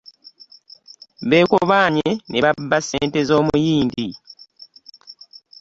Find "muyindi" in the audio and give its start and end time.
3.47-4.07